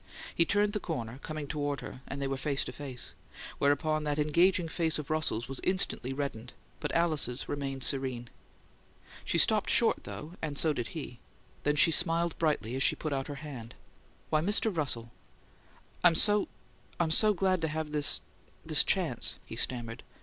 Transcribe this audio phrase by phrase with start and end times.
[0.33, 3.13] He turned the corner, coming toward her, and they were face to face;
[3.59, 8.31] whereupon that engaging face of Russell's was instantly reddened, but Alice's remained serene.
[9.23, 11.19] She stopped short, though; and so did he;
[11.61, 13.75] then she smiled brightly as she put out her hand.
[14.31, 14.75] "Why, Mr.
[14.75, 15.11] Russell!"
[16.03, 16.47] "I'm so
[16.99, 18.21] I'm so glad to have this
[18.65, 20.01] this chance," he stammered.